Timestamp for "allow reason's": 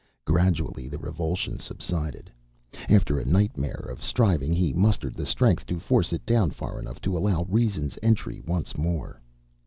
7.15-7.99